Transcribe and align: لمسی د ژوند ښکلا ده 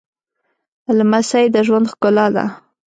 لمسی 0.97 1.45
د 1.55 1.57
ژوند 1.67 1.85
ښکلا 1.91 2.27
ده 2.35 2.45